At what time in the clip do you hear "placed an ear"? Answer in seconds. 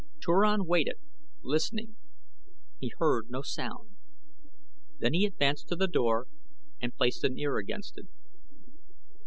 6.95-7.57